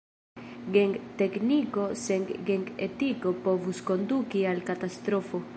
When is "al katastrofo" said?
4.55-5.49